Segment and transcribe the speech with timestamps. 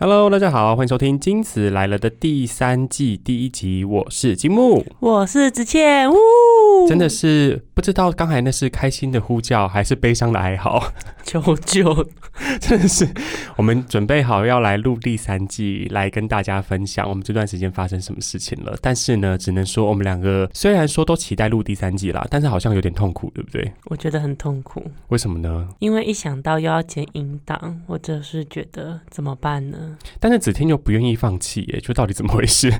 [0.00, 6.14] Hello，大家好，欢迎收听《金子来了》的第三季第一集，我是金木，我是子倩，呜，
[6.88, 10.92] 真的是不知道刚才那是开心的呼叫还是悲伤的哀嚎，
[11.24, 12.06] 求救，
[12.62, 13.08] 真的是
[13.56, 18.78] 我们准备好要来录第三季，来跟大家分享我们这段时间发生什么事情了。
[18.80, 23.72] 但是呢，只能说我们两个虽然说都期待录第三季啦，但是好像有点痛苦，对不对？
[23.86, 25.68] 我觉得很痛苦，为什么呢？
[25.80, 29.87] 因为一想到又要剪音档，我就是觉得怎么办呢？
[30.18, 32.72] 但是子天又不愿意放弃耶，就到底怎么回事？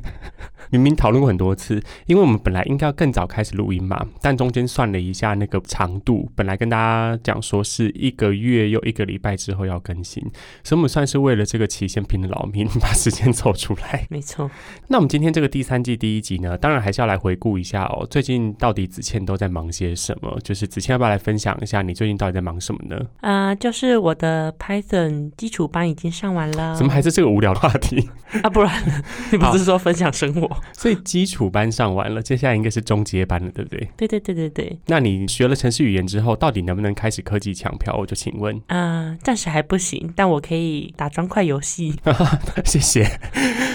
[0.71, 10.23] 明明讨论过很多次，因为我们本来应该要更早开始录音嘛，但中间算了一下那个长度，本来跟大家讲说是一个月又一个礼拜之后要更新，
[10.63, 14.07] 所以我们算是为了这个期限拼了老命，把时间凑出来。
[14.11, 14.51] 没错，
[14.89, 20.39] 那我们今天这个第三季第一集呢，当然还是要来回顾一下哦，最近到底子倩都在忙些什么？
[20.43, 23.01] 就是子倩要不要来分享一下你最近到底在忙什么呢？
[23.21, 28.09] 啊、就是我的 Python 基础班已经上完了，怎么还是这个无聊的话题？
[28.43, 28.51] 啊？
[28.51, 28.73] 不然
[29.33, 30.49] 你不是说分享生活？
[30.73, 33.89] 所以基础班上完了，接下来应该是中阶班了，对不对？
[33.97, 37.95] 对对对对对，那你学了城市语言之后，到底能不能开始科技抢票？
[37.97, 41.95] 我就请问，啊、暂时还不行，但我可以打砖块游戏。
[42.65, 43.05] 谢谢，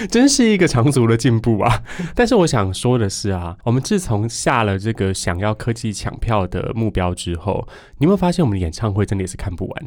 [0.08, 1.82] 真是一个长足的进步啊！
[2.14, 7.66] 但是我想说的是啊，我们自从下了这个想要科技抢票的目标之后，
[7.98, 9.84] 你有没有发现我们的演唱会真的也是看不完？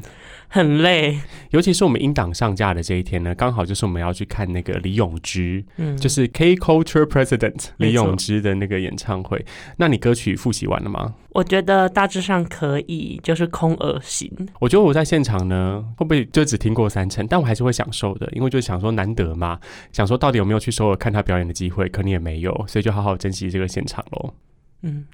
[0.49, 1.19] 很累，
[1.51, 9.45] 尤其是我们音档上架的这一天呢，刚好就是我们要去看那个李永芝，嗯，就是 K Culture President 李永芝的那个演唱会。
[9.77, 11.15] 那你歌曲复习完了吗？
[11.37, 14.27] 我觉得大致上可以，就是空耳型。
[14.59, 17.27] 我觉得我在现场呢，会不会就只听过三成？
[17.27, 19.59] 但我还是会享受的，因为就想说难得嘛，
[19.91, 24.33] 想说到底有没有去首尔看他表演的机会，可能也没有，所以就好好珍惜这个现场喽。
[24.81, 25.05] 嗯，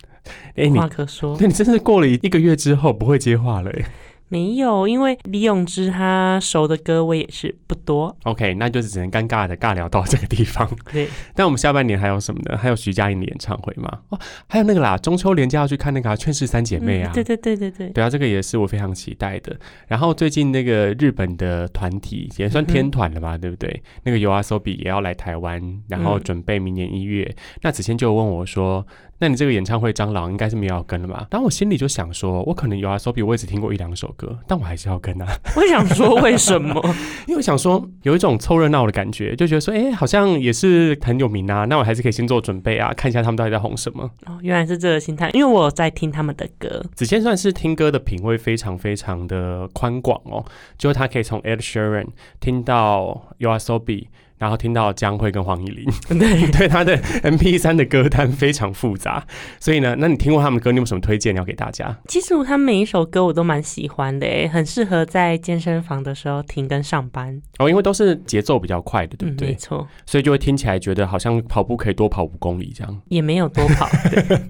[0.56, 1.38] 哎、无你话可说。
[1.38, 3.86] 对你真是过了一一个月之后不会接话了哎。
[4.34, 8.18] 没有，因为李永芝他熟的歌我也是不多。
[8.24, 10.68] OK，那就是只能尴尬的尬聊到这个地方。
[10.92, 12.58] 对， 但我们下半年还有什么呢？
[12.58, 14.00] 还有徐佳莹的演唱会吗？
[14.10, 17.12] 哦，还有那个啦，中秋连假要去看那个、啊《劝世三姐妹》啊。
[17.12, 19.56] 嗯对对对对对，对啊，这个也是我非常期待的。
[19.88, 23.84] 然后最近那个日本的团体也算天团了吧，对不对？
[24.04, 27.36] 那个 YOASOBI 也要来台湾，然后嗯准备明年一月。
[27.62, 28.86] 那子谦就问我说
[29.24, 35.26] ：“那你这个演唱会蟑螂应该是没有要跟了吧？”然后我心里就想说，我可能 YOASOBI 我也只听过一两首歌，但我还是要跟啊，
[35.56, 36.76] 我想说为什么？
[37.26, 44.04] 因为我想说有一种凑热闹的感觉，就觉得说，哎，好像也是很有名啊，那我还是可以先做准备啊，看一下他们到底在红什么。
[44.26, 46.84] 哦，原来是这个心态，因为我有在听他们的歌。
[46.94, 50.44] 子谦算是听歌的品味非常非常的宽广哦，
[50.78, 52.08] 就是他可以从 Ed Sheeran
[52.42, 54.08] 听到 YOASOBI，
[54.44, 55.86] 然后听到江蕙跟黄以玲，
[56.20, 59.26] 对， 对他的 MP 三的歌单非常复杂，
[59.58, 61.98] 所以呢，那你听过他们歌，你有什么推荐要给大家？
[62.10, 67.42] 其实他每一首歌我都蛮喜欢的，诶，很适合在健身房的时候听跟上班。
[67.58, 69.48] 哦，因为都是节奏比较快的，对不嗯，对？
[69.48, 73.88] 没错，所以就会听起来觉得好像跑步可以多跑五公里这样，也没有多跑。
[74.12, 74.42] 对，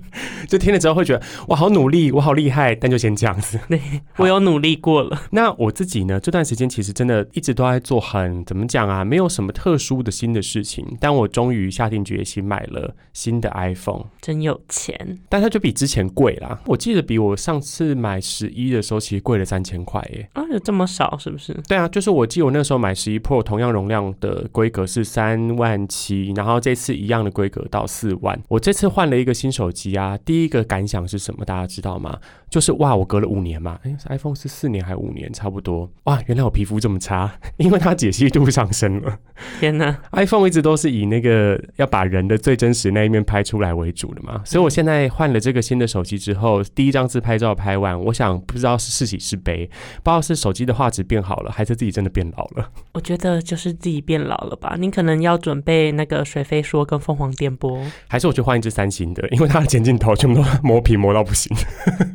[0.47, 3.59] 就听了之后会觉得哇好努力，我好厉害，但就先这样子。
[3.69, 3.79] 对
[4.17, 5.21] 我有努力过了。
[5.29, 6.19] 那我自己呢？
[6.19, 10.85] 这段时间其实真的一直都在做很怎么讲啊，没有什么特殊的新的事情。
[11.01, 16.61] 但我终于下定决心买了新的 iPhone，真有钱，但它就比之前贵啦。
[16.65, 20.29] 我记得比我上次买十一的时候，其实贵了三千块耶。
[20.33, 21.53] 啊，有这么少是不是？
[21.67, 28.41] 对啊，就是我记得我那时候买十一 Pro 同样容量的规格是三万七，然后这次一样的规格到四万。
[28.47, 31.43] 我这次换了一个新手机啊，第一个感想是什么？
[31.43, 32.17] 大家知道吗？
[32.49, 35.89] 就是哇，我隔了五年嘛，诶 i p h o n e 是四年还五年，差不多。
[36.03, 39.17] 哇，原来我皮肤这么差， 因为它解析度上升了。
[39.63, 49.65] 天哪！iPhone 一直都是以那个要把人的最真实那一面拍出来为主的嘛，所以我现在换了这个新的手机之后，第一张自拍照拍完，我想不知道是是喜是悲，
[50.03, 52.69] 不知道是手机的画质变好了，还是自己真的变老了。
[52.91, 57.81] 我觉得就是自己变老了吧，你可能要准备那个水飞说跟凤凰电波。
[58.09, 61.49] 还是我去换一只三星的，因为它的前镜头全部都磨皮磨到不行，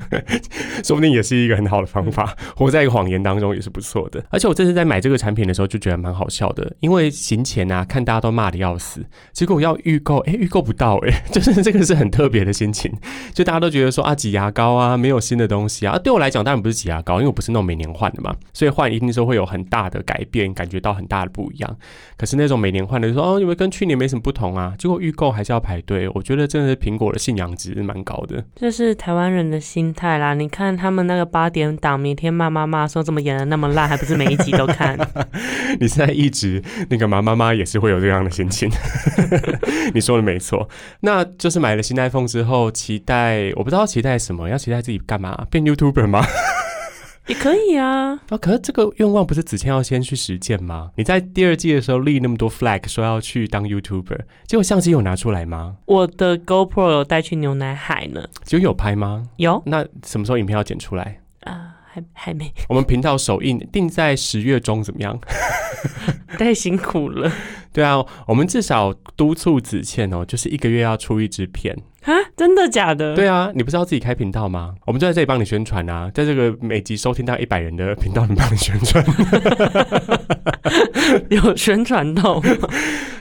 [0.85, 2.37] 说不定也是一个很好的方法。
[2.55, 4.23] 活在一个谎言当中也是不错的。
[4.29, 12.93] 而且我这次在买这个产品的时候就觉得蛮好笑的，因为行前啊看大家都骂的要死，结果要预购，哎，预购不到，哎， 就是这个是很特别的心情。
[13.33, 21.77] 就大家都觉得说啊挤牙膏啊没有新的东西啊，啊对我来讲当然不是挤牙膏，因为我不是那种每年换的嘛，所以换一定是会有很大的改变，感觉到很大的不一样。
[22.17, 28.45] 可是那种每年换的就说哦，你们跟去年没什么不同啊，结果预购还是要排队，我觉得真的是苹果的信仰值蛮高的。
[28.57, 30.35] 这是台湾人的心态啦。
[30.35, 34.99] 你看他们那个八点档，明天骂骂骂说怎么演的那么烂，还不是每一集都看？
[35.79, 38.71] 你现在一直那个妈妈妈妈也是会有这样的心情，
[39.93, 40.67] 你说的没错。
[41.01, 45.47] 那就是买了新 iPhone 之后，期待我不知道期待什么，要期待自己干嘛？
[45.51, 46.25] 变 YouTuber 吗？
[47.27, 48.19] 也可以啊。
[48.31, 50.91] 啊， 可是这个愿望不是子谦要先去实践吗？
[50.97, 55.77] 你在第二季的时候立那么多 flag，说要去当 YouTuber，结果相机有拿出来吗？
[55.85, 59.25] 我的 GoPro 有带去牛奶海呢，就有拍吗？
[59.37, 61.21] 有那什么时候影片要剪出来？
[62.13, 65.19] 还没，我们频道首映定在十月中，怎么样？
[66.39, 67.31] 太辛苦了
[67.73, 71.77] 对啊，我们至少督促子倩哦，就是一个月要出一支片。
[72.09, 72.25] 啊！
[72.35, 73.15] 真的假的？
[73.15, 74.75] 对啊，你不是要自己开频道吗？
[74.87, 79.05] 我们就在这里帮你宣传啊，在这个每集收听到一百人的频道里帮你宣传。
[81.29, 82.49] 有宣传到吗？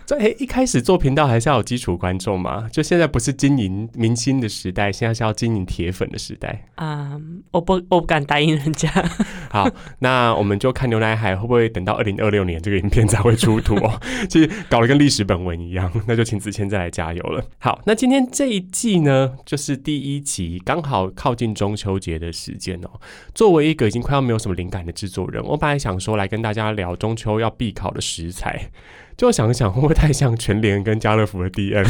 [0.08, 6.64] 这哎，一开始做频道还是要有基础观众嘛，就现在不是经营明星的时代，现在是要经营铁粉的时代。
[6.76, 7.20] 啊、
[7.52, 8.90] 我不，我不敢答应人家。
[9.52, 9.70] 好，
[10.00, 14.00] 那我们就看牛奶海会不会等到二零二六年这个影片才会出土哦。
[14.30, 17.44] 其实搞得跟历史本文一样，那就请子谦再来加油了。
[17.60, 23.02] 好，那今天这一季呢，就是第一集，刚好靠近中秋节的时间哦。
[23.34, 28.70] 作为一个已经快要没有什么灵感的制作人，我本来想说来跟大家聊中秋要必考的食材。
[29.18, 31.86] 就想一想，会不会太像全联跟家乐福的 DM？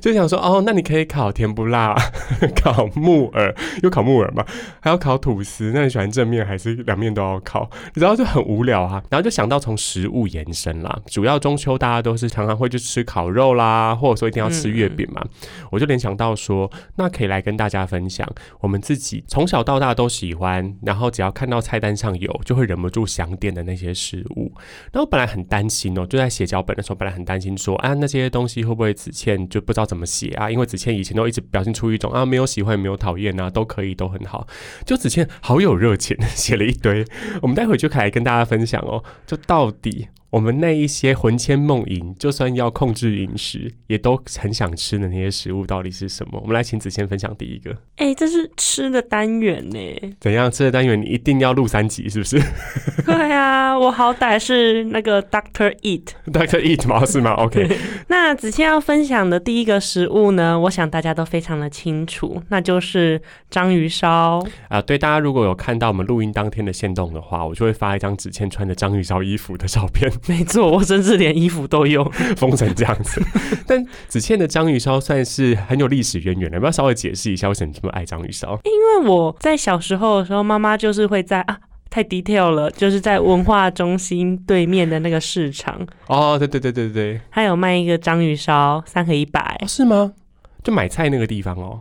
[0.00, 1.94] 就想说，哦，那你可以烤甜不辣，
[2.62, 4.44] 烤木耳，有烤木耳吗？
[4.80, 7.70] 还要烤吐司，那你喜欢正面还是两面都要烤？
[7.94, 9.02] 然后就很无聊啊。
[9.10, 15.24] 然后就想到从食物延伸啦，主要中秋大家都是常常会去吃烤肉啦，或者说一定要吃月饼嘛。
[15.70, 18.28] 我就联想到说，那可以来跟大家分享
[18.60, 24.52] 我们自己从小到大都喜欢，然后只要看到菜单上有，就会忍不住想点的那些食物。
[24.92, 30.50] 那我本来很担心哦，就在写脚本的时候，本来很担心说，啊，那些东西会不会子倩就不知道要怎么写啊？
[30.50, 34.46] 因为子倩以前都一直表现出一种啊，没有喜欢，没有讨厌啊，都可以，都很好。
[34.86, 37.04] 就子倩好有热情， 写了一堆，
[37.42, 39.02] 我们待会就可以来跟大家分享哦。
[39.26, 46.38] 就到底我们那一些魂牵梦萦，就算要控制饮食，也都很想吃的那些食物到底是什么？
[46.40, 50.14] 我们来请子倩分享第一个，哎、这是吃的单元呢。
[50.20, 52.40] 怎样吃的单元你一定要录三集，是不是
[53.04, 56.04] 对啊，我好歹是那个 Doctor Eat。
[56.26, 57.04] ？Doctor Eat 吗？
[57.04, 57.32] 是吗？
[57.42, 57.68] OK，
[58.08, 64.44] 那子谦要分享的第一个食物呢，我想大家都非常的清楚，那就是章鱼烧。
[64.68, 72.04] 啊，对，大家如果有看到我们录音当天的线动的话，我就会发一张子倩穿着章鱼烧衣服的照片，没错，我甚至连衣服都有。
[72.36, 73.22] 封成这样子。
[73.66, 78.58] 但子倩的章鱼烧算是很有历史渊源的，要不要稍微解释一下为什么你这么爱章鱼烧？
[78.64, 81.58] 因为我在小时候的时候，妈妈就是会在啊。
[81.92, 89.66] 太 detail 了，就是在文化中心对面的那个市场，哦，对对对对对，还有卖一个章鱼烧，三合一百哦，。
[89.66, 90.12] 是吗？
[90.62, 91.80] 就买菜那个地方哦，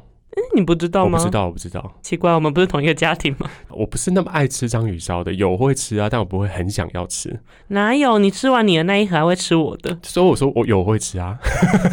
[0.55, 1.17] 你不知道吗？
[1.17, 3.49] 我不知道，我不知道，奇怪，我们不是同一个家庭吗？
[3.69, 8.17] 我不是那么爱吃章鱼烧的，有会吃啊，但我不会很想要吃，哪有？
[8.19, 9.97] 你吃完你的那一盒还会吃我的？
[10.03, 11.37] 所以我说我有会吃啊，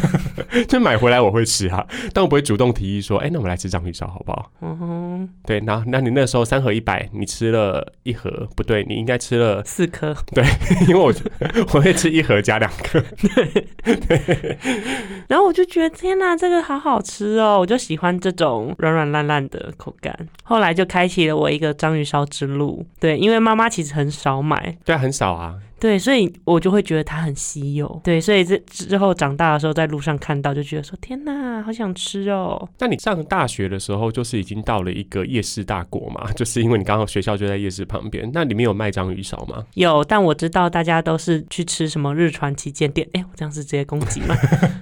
[0.67, 4.51] 就买回来我会吃啊，但我不会主动提议说，哎、那我们来吃章鱼烧好不好？
[4.61, 10.15] 嗯哼，对，那那你那时候三盒一百，你吃了一盒，不对，你应该吃了，四颗。
[10.33, 10.43] 对
[10.87, 11.13] 因为我
[11.73, 12.99] 我会吃一盒加两颗。
[13.17, 14.57] 对，
[15.27, 17.59] 然后我就觉得天哪，这个好好吃哦！
[17.59, 20.27] 我就喜欢这这种软软烂烂的口感。
[20.43, 22.85] 后来就开启了我一个章鱼烧之路。
[22.99, 25.55] 对，因为妈妈其实很少买，对，很少啊。
[25.79, 28.01] 对，所以我就会觉得它很稀有。
[28.03, 32.67] 对，所以这之后长大的时候，在路上看到，就觉得说天哪，好想吃哦。
[32.79, 36.31] 那你上大学的时候，就是已经到了一个夜市大国嘛？
[36.35, 39.63] 就是因为你刚好学校就在夜市旁边，那里面有卖章鱼烧吗？
[39.75, 43.07] 有，但我知道大家都是去吃什么日传旗舰店。
[43.13, 44.35] 哎，我这样是直接攻击吗？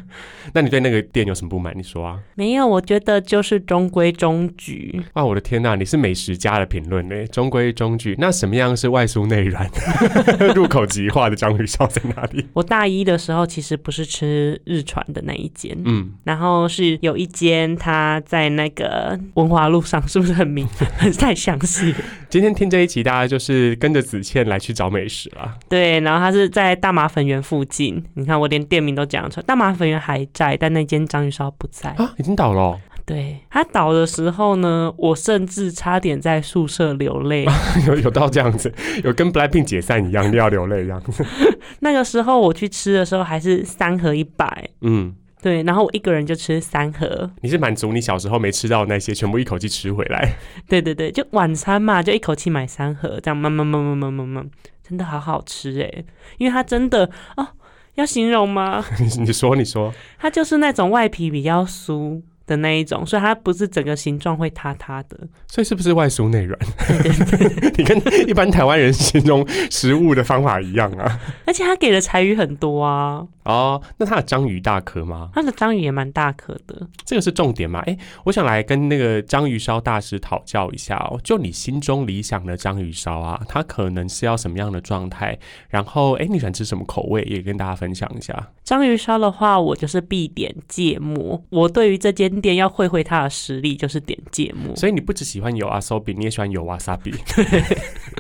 [0.54, 1.78] 那你对那个店有什么不满？
[1.78, 2.20] 你说啊？
[2.36, 5.02] 没有，我觉得就是中规中矩。
[5.14, 8.16] 哇，我的天呐，你是美食家的评论呢，中规中矩。
[8.18, 9.70] 那什么样是外酥内软、
[10.56, 12.46] 入口即化的章鱼烧在哪里？
[12.54, 21.94] 我大一的时候其实不是吃日传的那一间，嗯，然后是有一间，它在那个文华路上，是不是很明很太详细？
[22.30, 25.56] 今天听这一集，大家就是跟着子倩来去找美食啦。
[25.70, 28.04] 对，然后它是在大麻粉园附近。
[28.16, 31.90] 你看，我连店名都讲出来，大麻粉园还在，但那间章鱼烧不在。
[31.92, 37.46] 啊，已经倒了哦、对，他倒的时候呢，我甚至差点在宿舍流泪。
[37.86, 41.00] 有有到这样子，有跟 Blackpink 解散一样，要流泪一样。
[41.82, 47.30] 那个时候我去吃的时候还是三盒一百，嗯，对，然后我一个人就吃三盒。
[47.42, 50.36] 你是满足你小时候没吃到的那些，全部一口气吃回来。
[50.68, 54.50] 对对对，就晚餐嘛，就一口气买三盒，这样慢慢慢慢慢慢慢，
[54.82, 56.04] 真的好好吃哎！
[56.40, 57.08] 因为它真的
[57.38, 57.48] 哦，
[57.94, 58.84] 要形容吗？
[59.00, 65.18] 你你说，你说，它就是那种外皮比较酥的那一种，所以它不是整个形状会塌塌的。
[65.48, 66.60] 所以是不是外酥内软？
[67.78, 67.98] 你跟
[68.28, 71.20] 一般台湾人形容食物的方法一样啊？
[71.46, 75.30] 而且它给的柴鱼很多啊，哦，那它的章鱼大颗吗？
[75.34, 76.88] 它的章鱼也蛮大颗的。
[77.06, 77.82] 这个是重点吗？
[77.86, 81.20] 哎，我想来跟那个章鱼烧大师讨教一下哦。
[81.24, 85.38] 就你心中理想的章鱼烧啊，它可能是要什么样的状态？
[85.70, 87.22] 然后，哎，你喜欢吃什么口味？
[87.24, 88.52] 也跟大家分享一下。
[88.64, 91.42] 章鱼烧的话，我就是必点芥末。
[91.50, 94.76] 我对于这间店要会会它的实力，就是点芥末。
[94.76, 97.14] 所以你不只喜欢有阿寿比，你也喜欢有瓦萨比。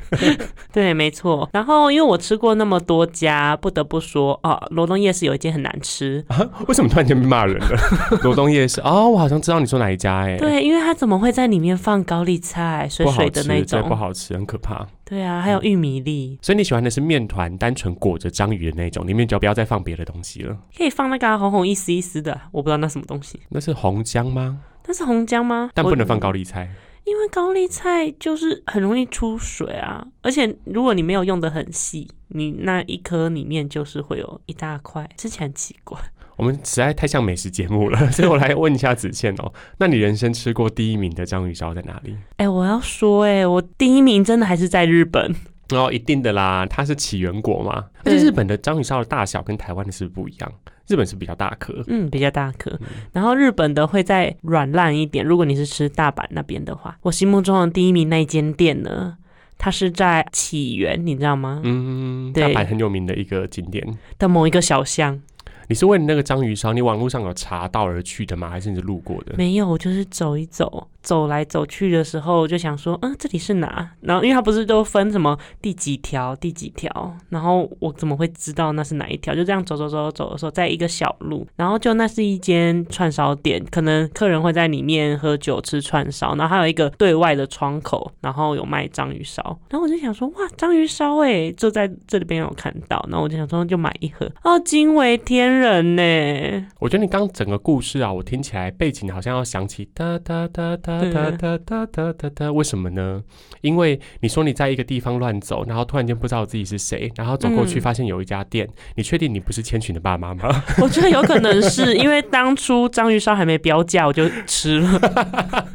[0.71, 1.49] 对，没错。
[1.51, 6.23] 然后，因为我吃过那么多家，不得不说啊，罗东夜市有一间很难吃。
[6.27, 7.77] 啊为什么突然间被骂人了？
[8.23, 10.37] 罗东夜市哦，我好像知道你说哪一家哎。
[10.37, 13.87] 对，因为它怎么会在里面放高丽菜、水水的那种？
[13.87, 14.85] 不好吃，很可怕。
[15.05, 16.37] 对啊，还有玉米粒。
[16.41, 20.57] 所以你喜欢的是面团单纯裹着章鱼的那种，里面就不要再放别的东西了。
[20.77, 23.39] 可以放那个红红一丝一丝的，我不知道那什么东西。
[23.49, 24.57] 那是红姜吗？
[24.87, 25.69] 那是红姜吗？
[25.73, 26.69] 但不能放高丽菜。
[27.05, 35.97] 因为高丽菜就是很容易出水啊，而且如果你没有用的很细，你那一颗里面就是会有一大块，吃起来很奇怪。
[36.35, 42.17] 我们实在太像美食节目了， 所以我来问一下子倩哦，那你人生吃过第一名的章鱼烧在哪里？
[42.37, 45.33] 哎，我要说，哎，我第一名真的还是在日本。
[45.69, 50.51] 哦，一定的啦，它是起源国嘛，而且日本的章鱼烧的大小跟台湾的是不一样。
[50.87, 52.79] 日本是比较大颗，嗯，比较大颗。
[53.11, 55.25] 然后日本的会再软烂一点。
[55.25, 59.17] 如果你是吃大阪那边的话，我心目中的第一名那一间店呢，
[59.57, 61.59] 它是在起源，你知道吗？
[61.63, 63.83] 嗯，大阪很有名的一个景点
[64.19, 65.19] 的某一个小巷。
[65.67, 68.47] 你是为了那个章鱼烧，你网络上有查到而去的吗？
[68.47, 69.33] 还是你是路过的？
[69.35, 70.87] 没有，我就是走一走。
[71.05, 73.91] 走来走去的时候，就想说，嗯，这里是哪？
[74.01, 79.35] 然后，因为它不是都分什么第几条、第几条，然后我怎么会知道那是哪一条？
[79.35, 89.43] 就这样走走走走的时候，在一个小路，然后就那是一间串烧店，可能客人会在里面喝酒吃串烧，然后还有一个对外的窗口，然后有卖章鱼烧。
[89.69, 96.67] 然后我就想说，哇，章鱼烧哎，就在这里边有看到，然后我就想说，就买一盒，哦，惊为天人呢。
[96.79, 100.94] 我觉得你刚整个故事啊，我听起来背景好像要想起哒哒哒哒。
[101.01, 103.23] 哒哒哒哒哒哒，为什么呢？
[103.61, 110.63] 因为你说你在一个地方乱走，然后突然间不知道自己是谁，然后走过去发现有一家店，你确定你不是千寻的爸妈吗？
[110.81, 115.67] 我觉得有可能是因为当初章鱼烧还没标价，我就吃了。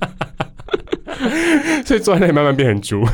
[1.84, 3.04] 所以坐在那里慢慢变成猪。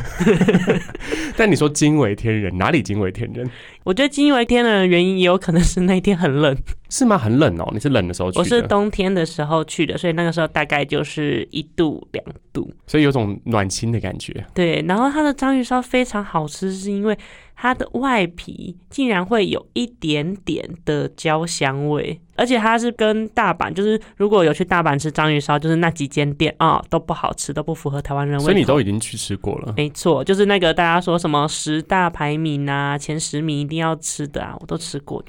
[1.35, 3.49] 但你说惊为天人，哪里惊为天人？
[3.83, 6.57] 我觉得惊为天人的原因也有可能是那天很冷，
[6.89, 7.17] 是吗？
[7.17, 8.39] 很冷哦，你是冷的时候去的。
[8.39, 14.45] 我是冬天的时候去的，所以那个时候大概就是一度两度，所以有种暖心的感觉。
[14.53, 17.17] 对，然后它的章鱼烧非常好吃，是因为。
[17.59, 28.43] 它的外皮竟然会有一点点的焦香味，而且它是跟大阪，就是如果有去大阪吃章鱼烧，就是那几间店啊都不好吃，都不符合台湾人味。
[28.43, 29.73] 所以你都已经去吃过了？
[29.75, 35.23] 没错，就是那个大家说什么十大排名啊，前十名一定要吃的啊，我都吃过，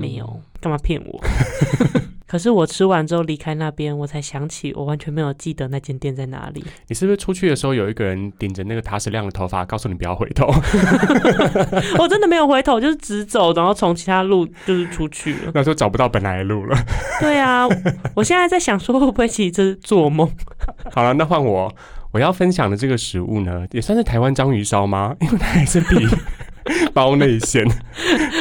[0.00, 1.20] 没有干嘛骗我？
[2.30, 6.64] 可是我吃完之后离开那边，我才想起我完全没有记得那间店在哪里。
[6.86, 10.46] 你是不是出去的时候有一个人顶着那个塔矢亮的头发，告诉你不要回头？
[11.98, 15.50] 我真的没有回头，就是直走，然后从其他路就是出去了。
[15.52, 16.78] 那时候找不到本来的路了。
[17.18, 17.66] 对啊，
[18.14, 20.30] 我现在在想说会不会其实是做梦？
[20.94, 21.74] 好了，那换我，
[22.12, 25.16] 我要分享的这个食物呢，也算是台湾章鱼烧吗？
[25.20, 26.06] 因为它也是比。
[26.92, 27.66] 包内馅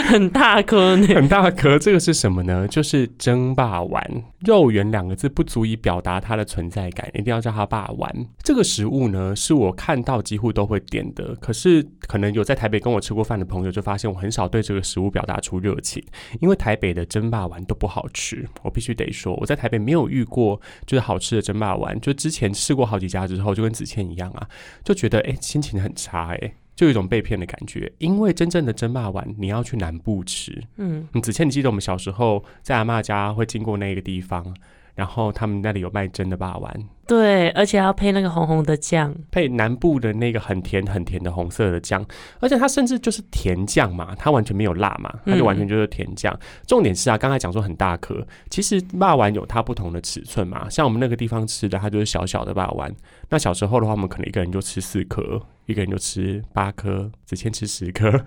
[0.09, 1.77] 很大颗，很大颗。
[1.77, 2.67] 这个是什么呢？
[2.67, 4.23] 就是蒸霸丸。
[4.39, 8.11] 肉圆两个字不足以表达它的存在感，一定要叫它霸丸。
[8.41, 11.35] 这个食物呢，是我看到几乎都会点的。
[11.35, 16.03] 可是可能有在台北跟我吃过饭的朋友，就发现我很少对这个食物表达出热情，
[16.41, 18.43] 因为台北的蒸霸丸都不好吃。
[18.63, 22.01] 我必须得说，我在台北没有遇过就是好吃的蒸霸丸。
[22.01, 24.49] 就之前试过好几家之后，就跟子倩一样啊，
[24.83, 26.53] 就觉得哎心情很差哎。
[26.75, 30.63] 就有一种被骗的感觉，因为真正的蒸霸丸你要去南部吃。
[30.77, 34.55] 嗯，子倩，你记得我们小时候在阿妈家会经过那个地方，
[34.99, 36.69] 然后他们那里有卖真的霸丸。
[37.07, 42.05] 对，而且要配那个红红的酱，配南部的那个很甜很甜的红色的酱，
[42.41, 46.37] 而且它甚至就是甜酱嘛，它完全没有辣嘛，它就完全就是甜酱。
[46.67, 52.93] 重点是啊，刚才讲说很大颗，其实霸丸有它不同的尺寸嘛，像我们那个地方吃的，它就是小小的霸丸。
[53.29, 58.11] 那小时候的话，我们可能一个人就吃四颗，一个人就吃八颗，只先吃十颗。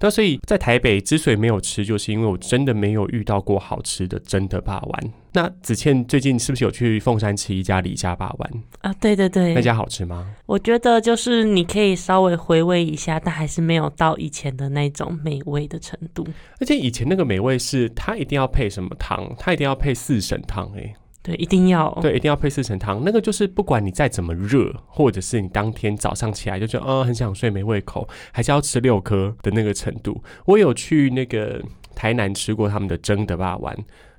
[0.00, 5.12] 那所以在台北之所以没有吃，就是因为我真的没有遇到过好吃的真的霸丸。
[5.32, 8.50] 那子倩最近是不是有去凤山吃一家李家霸丸
[8.80, 8.92] 啊？
[9.00, 10.34] 对对对，那家好吃吗？
[10.46, 16.26] 我觉得就是你可以稍微回味一下，但还是没有到以前的那种美味的程度。
[16.60, 19.34] 而且以前那个美味是它一定要配什么汤？
[19.38, 20.94] 它一定要配四神汤哎。
[21.26, 21.90] 对，一定要。
[22.00, 23.02] 对，一定要配四神汤。
[23.04, 30.22] 那个就是不管你再怎么热，或者是你当天早上起来就觉得，呃，很想睡，没胃口，还是要吃六颗的那个程度。
[30.44, 31.60] 我有去那个
[31.96, 33.76] 台南吃过他们的蒸的霸丸。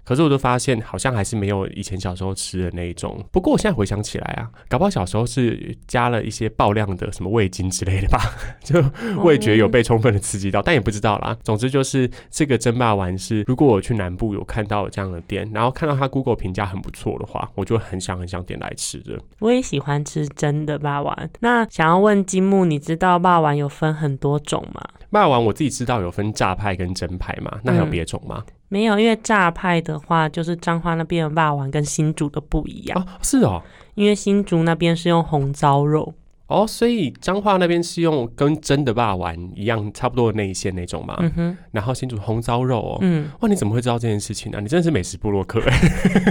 [0.08, 3.22] 可是我就发现，好像还是没有以前小时候吃的那一种。
[3.30, 8.18] 不过我现在回想起来啊，搞不好小时候是加了一些爆量的什么味精之类的吧，
[8.64, 8.82] 就
[9.22, 11.38] 味觉有被充分的刺激到，但也不知道啦。
[11.44, 19.20] 总之就是这个蒸霸丸是，如果我去南部有看到这样的店，然后看到它 Google 评价很不错的话，我就很想很想点来吃的。
[19.40, 21.30] 我也喜欢吃蒸的霸丸。
[21.42, 24.82] 那想要问金木，你知道霸丸有分很多种吗？
[25.12, 28.42] 霸丸我自己知道有分炸派跟蒸派嘛，那还有别种吗？
[28.70, 33.02] 没有，因为炸派的话，就是彰化那边的霸王跟新竹的不一样。
[33.02, 33.62] 哦，是哦，
[33.96, 36.14] 因为新竹那边是用红糟肉。
[36.48, 41.18] 哦，所以彰化那边是用跟真的霸王一样差不多的内馅那种嘛。
[41.20, 41.58] 嗯哼。
[41.72, 42.98] 然后新竹红糟肉哦。
[43.02, 43.30] 嗯。
[43.42, 44.60] 哇，你怎么会知道这件事情呢？
[44.62, 45.62] 你真的是美食部落客。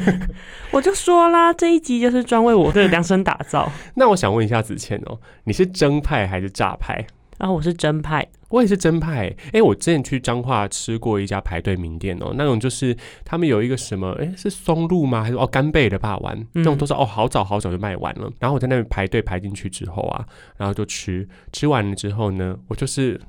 [0.72, 3.70] 我就说啦，这一集就是专为我的量身打造。
[3.94, 7.06] 那我想问一下子倩哦，你是蒸派还是炸派？
[7.36, 9.34] 啊，我是蒸派，我也是真派。
[9.52, 15.22] 哎，我之前去彰化吃过一家排队名店哦，那种就是他们有一个什么，哎，是松露吗？
[15.22, 16.46] 还是哦干贝的霸丸？
[16.52, 18.30] 那种都是哦，好早好早就卖完了。
[18.38, 20.24] 然后我在那边排队排进去之后啊，
[20.56, 23.20] 然后就吃，吃完了之后呢，我就是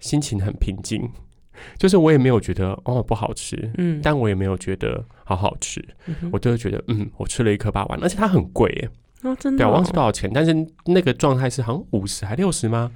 [0.00, 1.08] 心情很平静，
[1.78, 5.82] 就是我也没有觉得哦不好吃，嗯，但我也没有觉得好好吃，
[6.30, 8.90] 我就是觉得嗯，我吃了一颗霸丸，而且它很贵耶，
[9.22, 12.92] 哦真的，对，我忘记多少钱，但是那个状态是好像五十还六十吗？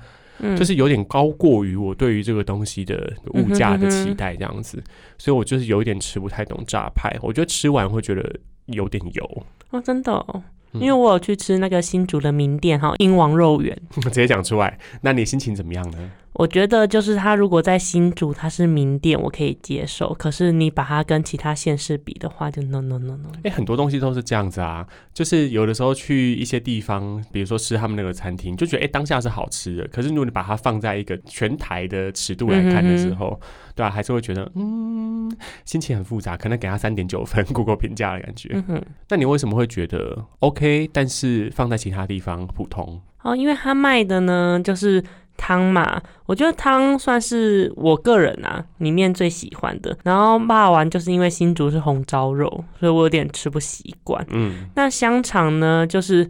[0.56, 4.82] 就是有点高过于我对于这个东西的物价的期待这样子，
[5.18, 7.16] 所以我就是有一点吃不太懂炸派。
[7.22, 9.44] 我觉得吃完会觉得有点油。
[9.70, 16.10] 哦，真的，因为我有去吃那个新竹的名店哈，鹰王肉圆， 直接讲出来，那你心情怎么样呢？
[16.34, 20.14] 我觉得就是他如果在新竹，他是名店，我可以接受。
[20.14, 23.28] 可是你把它跟其他县市比的话，就 no no no no。
[23.44, 29.86] 哎，很多东西都是这样子啊，就是有的时候去一些地方，比如说吃他们那个餐厅，就觉得哎当下是好吃的。
[29.88, 33.38] 可是如果你把它放在一个全台的尺度来看的时候，
[33.74, 35.30] 对啊，还是会觉得嗯，
[35.66, 38.64] 心情很复杂，可能给他三点九分，Google 评价的感觉。
[39.10, 42.98] 那你为什么会觉得 OK，但是放在其他地方普通？
[43.22, 45.04] 哦，因为他卖的呢，就是。
[45.36, 49.96] 汤嘛，我觉得汤算是我个人啊里面最喜欢的。
[50.04, 54.24] 然后骂完就是因为新竹是红烧肉，所以我有点吃不习惯。
[54.30, 56.28] 嗯，那香肠呢，就是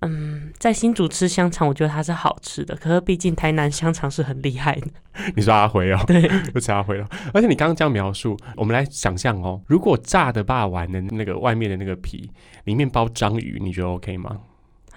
[0.00, 2.74] 嗯，在新竹吃香肠，我觉得它是好吃的。
[2.76, 4.86] 可是毕竟台南香肠是很厉害的。
[5.34, 6.22] 你说阿辉哦， 对，
[6.52, 7.06] 就吃阿辉哦。
[7.32, 12.30] 而且你刚刚这样描述，我们来想象哦，如果炸的霸丸的那个外面的那个皮
[12.64, 14.38] 里面包章鱼，你觉得 OK 吗？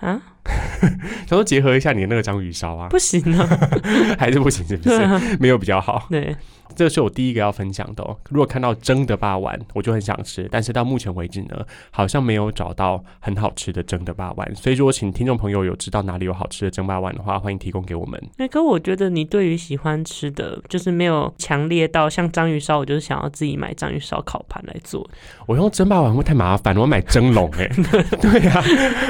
[0.02, 0.22] 啊，
[1.28, 3.48] 想说结合一下你的那个章鱼烧啊，不行啊，
[4.20, 5.38] 还是不行，是不是？
[5.40, 6.08] 没有比较好。
[6.10, 6.36] 对。
[6.76, 8.04] 这是我第一个要分享的。
[8.04, 8.18] 哦。
[8.30, 10.48] 如果看到蒸的霸丸，我就很想吃。
[10.52, 14.56] 但是到目前为止呢，好像没有找到很好吃的蒸的霸丸。
[14.56, 18.22] 所以如果请听众朋友有知道哪里有好吃的蒸霸丸的话，欢迎提供给我们。
[18.38, 25.08] 那可我觉得你对于喜欢吃的就是没有强烈到像章鱼烧，我就是想要自己买章鱼烧烤盘来做。
[25.46, 27.68] 我用蒸霸丸会太麻烦，我要买蒸笼哎。
[28.22, 28.64] 对啊，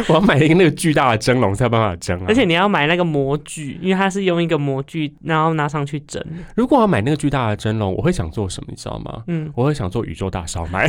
[0.08, 2.26] 我要买一个那个巨大的蒸笼才有办法蒸啊。
[2.28, 6.24] 而且你要买那个模具，因为它是用一个模具，然后拿上去蒸。
[6.56, 9.24] 如果要买那个巨大的蒸笼，我会想做什么，你知道吗？
[9.28, 10.88] 嗯，我会想做宇宙大烧麦，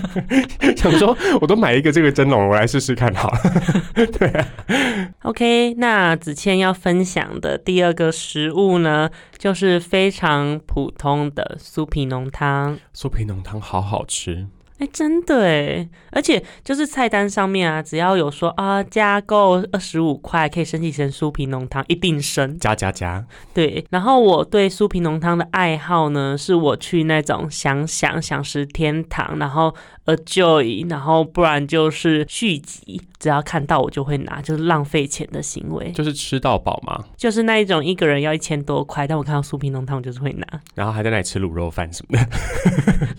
[0.76, 3.38] 想说我都买一个这个蒸笼，我来试试看好了。
[4.18, 4.44] 对
[5.22, 12.78] ，OK，那子倩要分享的第二个食物呢，就是非常普通的酥皮浓汤。
[12.94, 14.46] 酥皮浓汤好好吃。
[14.78, 23.24] 哎，真的哎，而且就是菜单上面啊，只要有说啊加购二十五块可以升级成酥皮浓汤，一定升加加加。
[23.54, 29.74] 对，然后我对酥皮浓汤的爱好呢，是我去那种想想想食天堂，然后。
[30.08, 37.04] a，joy，然后不然就是续集，只要看到我就会拿，就是浪费钱的行为，就是吃到饱吗？
[37.16, 42.24] 就是那一种一个人要一千多块，但我看到酥皮浓汤，我就是会拿，然后还在那里吃卤肉饭什么的，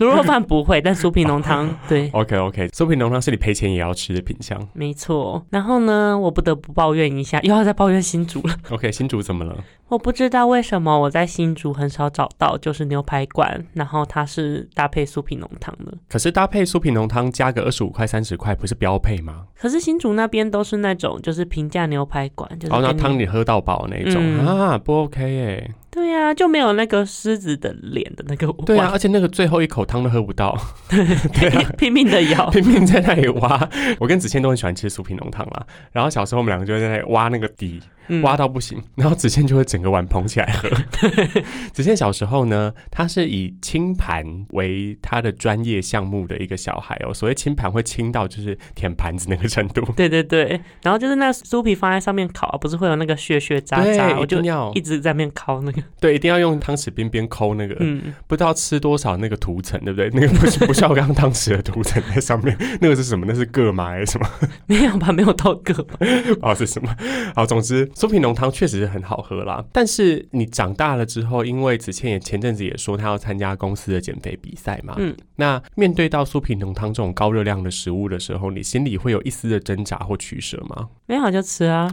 [0.00, 1.47] 卤肉饭不会，但酥皮浓汤
[1.88, 2.08] 对。
[2.12, 5.44] OK OK，酥皮浓汤是你赔钱也要吃的品相，没错。
[5.50, 8.56] 然后呢，我不得不抱怨一下，又要再抱怨新竹了。
[8.70, 9.54] OK，新竹怎么了？
[9.88, 16.78] 我不知道为什么我在新竹很少找到，就是牛排馆，然后它是搭配酥皮浓汤的，可是搭配酥。
[16.78, 19.46] 酥皮浓汤加个二十五块三十块不是标配吗？
[19.58, 25.74] 可是新竹那边都是那种就是平价牛排馆，就是那汤你喝到饱那种啊，不 OK 哎。
[25.90, 28.46] 对呀，就没有那个狮子的脸的那个。
[28.64, 30.58] 对啊，而且那个最后一口汤都喝不到。
[30.88, 33.68] 对啊，拼命的咬， 拼命在那里挖。
[33.98, 35.66] 我跟子谦都很喜欢吃酥皮浓汤啦。
[35.92, 37.80] 然后小时候我们两个就在那里挖那个底。
[38.08, 40.68] 嗯挖到不行， 然后子健就会整个碗捧起来喝。
[41.72, 47.12] 子健小时候呢，他是以清盘为他的专业项目的一个小孩哦。
[47.14, 49.80] 所谓清盘会清到就是舔盘子那个程度。
[49.96, 60.10] 对对对，然后就是那酥皮放在上面烤，不是会有那个屑屑渣，渣，我一就要一直在那边烤那个，对，一定要用汤匙边边抠那个，嗯，不知道吃多少那个涂层，对不对？
[60.12, 63.26] 那个不是不锈钢汤匙的涂层在上面，那个是什么？
[63.28, 64.28] 那是铬吗还是什么？
[64.66, 65.96] 没有吧，没有到铬吧，
[66.42, 66.94] 哦，是什么？
[67.34, 69.64] 好，总之酥皮浓汤确实是很好喝啦。
[69.72, 80.88] 但是你长大了之后，因为子倩也前阵子也说她要参加公司的减肥比赛嘛，嗯，那面对到酥皮浓汤这种高热量的食物的时候，你心里会有一丝的挣扎或取舍吗？
[81.06, 81.92] 没有就吃啊，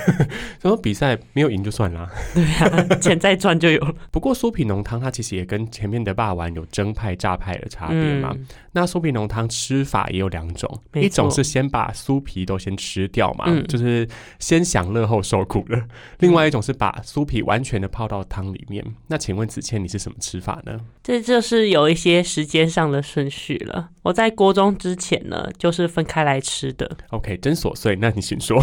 [0.62, 2.08] 然后比赛没有赢就算啦。
[2.32, 8.32] 对啊，钱再赚就有了，不过酥皮浓汤它其实也跟前面的霸王有蒸派、炸派的差别嘛。
[8.34, 15.76] 嗯，那酥皮浓汤吃法也有两种，一种是先把酥皮都先吃掉嘛，嗯就是先享乐后受苦的；
[16.18, 18.84] 另外一种是把酥皮完全的泡到汤里面。
[19.08, 20.80] 那请问子倩你是什么吃法呢？
[21.02, 23.90] 这就是有一些时间上的顺序了。
[24.02, 28.62] 我在锅中之前呢，就是分开来吃的，OK，真琐碎，那你请说。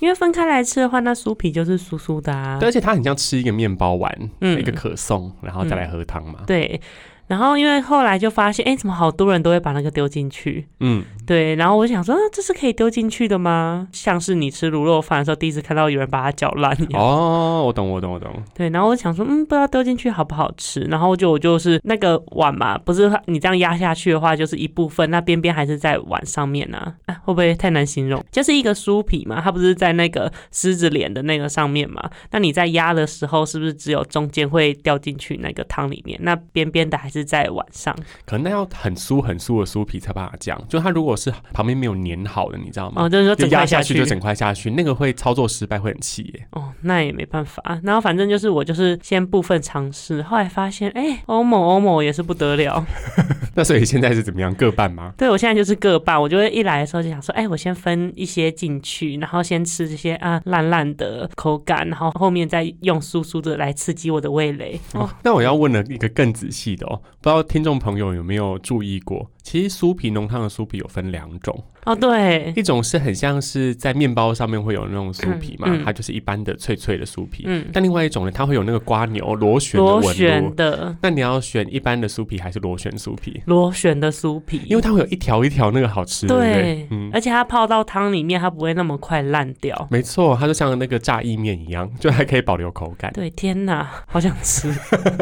[0.00, 6.40] 因为分开来吃的话，那酥皮就是酥酥的啊对，，而且它很像吃一个面包丸，嗯一个可颂，然后再来喝汤嘛。
[6.46, 6.80] 对。
[7.26, 10.66] 然后因为后来就发现，哎，怎么好多人都会把那个丢进去？
[10.80, 13.88] 嗯，对，然后我想说，啊这是可以丢进去的吗？
[13.92, 16.76] 像是你吃卤肉饭的时候，第一次看到有人把它搅烂。
[16.92, 18.30] 哦，我懂，我懂，我懂。
[18.54, 20.80] 对，然后我想说，嗯，不知道丢进去好不好吃。
[20.82, 26.94] 然后就我就是那个碗嘛，不是你这样压下去的话，就是一部分，那边边还是在碗上面呢、啊。
[27.06, 28.22] 啊，会不会太难形容？
[28.30, 32.10] 就是一个酥皮嘛，它不是在那个狮子脸的那个上面嘛？
[32.30, 36.18] 那你在压的时候，是不是只有中间会掉进去那个汤里面？
[36.22, 37.94] 那边边的还是在晚上？
[38.26, 40.60] 可能那要很酥很酥的酥皮才把它这样。
[40.68, 43.02] 就它如果是旁边没有粘好的，你知道吗？
[43.02, 46.46] 哦，就是说整块去压下去就整块下去，那个会操作失败，会很气耶。
[46.50, 47.80] 哦，那也没办法。
[47.82, 52.84] 然后反正就是我就是先部分尝试，后来发现，哎、欧某欧某也是不得了。
[53.54, 54.52] 那所以现在是怎么样？
[54.54, 55.12] 各半吗？
[55.16, 64.80] 对我现在就是各半，我就会一来的时候就想说，哎、我先分一些进去，然后先吃这些啊烂烂的口感，然后后面再用酥酥的来刺激我的味蕾。
[64.94, 69.30] 哦，那我要问了一个更仔细的哦，不知道听众朋友有没有注意过？
[69.44, 77.44] 其实酥皮浓汤的酥皮有分两种，哦，对，一种是很像是在面包上面会有那种酥皮嘛，嗯嗯它就是一般的脆脆的酥皮。
[77.46, 80.56] 嗯，但另外一种呢，它会有那个瓜牛螺旋的纹螺旋。
[80.56, 83.42] 的那你要选一般的酥皮还是螺旋酥皮？
[83.44, 89.86] 螺旋的酥皮，因为它会有一条一条那个好吃，对对对？，嗯，而且它泡到汤里面，它不会那么快烂掉。
[89.90, 93.12] 没错，它就像那个炸意面一样， 就还可以保留口感。
[93.12, 94.68] 对，天哪，好想吃！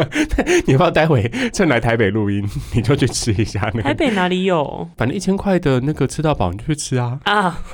[0.65, 3.83] 你要不要待会趁来台北录音，你就去吃一下那个？
[3.83, 7.21] 台北哪里有反正一千块的那个吃到饱，你就去吃啊。
[7.25, 7.59] 啊？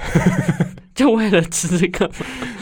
[0.94, 2.10] 就为了吃这个？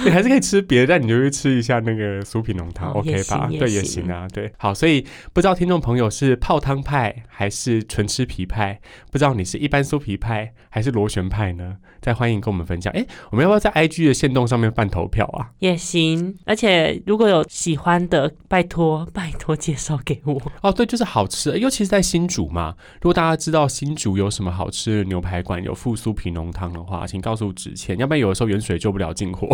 [0.05, 3.49] 你还是可以吃别的，但你就去吃一下那个酥皮浓汤、哦 o k 吧？
[3.51, 4.29] 对，也行啊。
[4.31, 5.01] 对，好，所以
[5.33, 8.79] 不知道听众朋友是泡汤派还是纯吃皮派？
[9.11, 11.77] 不知道你是一般酥皮派还是螺旋派呢？
[12.03, 12.93] 再欢迎跟我们分享。
[12.93, 15.49] 哎，我们要不要在 IG 的线动上面办投票啊？
[15.61, 20.41] 也行，而且如果有喜欢的，拜托拜托介绍给我。
[20.61, 22.75] 哦，对，就是好吃，尤其是在新竹嘛。
[23.01, 29.49] 如果大家知道新竹有什么好吃的牛排馆，有复苏皮浓汤的话，请告诉子倩，要不然有的时候远水救不了近火，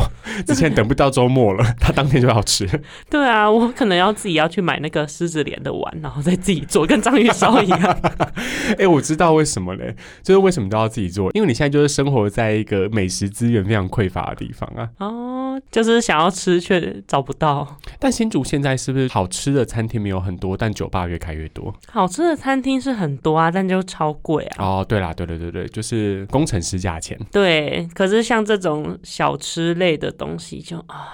[0.47, 2.67] 子倩等不到周末了， 他当天就要吃。
[3.11, 8.01] 对啊，我可能要自己要去买那个狮子脸的碗，然后再自己做，跟章鱼烧一样。
[8.79, 14.89] 哎、我知道为什么嘞，就是为什么都要自己做，因为你现在就是生活在一个美食资源非常匮乏的地方啊。
[14.99, 17.77] 哦，就是想要吃却找不到。
[17.99, 21.75] 但新竹现在是不是好吃的餐厅没有很多，但酒吧越开越多？
[21.89, 24.65] 好吃的餐厅是很多啊，但就超贵啊。
[24.65, 27.19] 哦，对啦，对对对对，就是工程师价钱。
[27.31, 31.09] 对，可是像这种小吃类的东西就啊，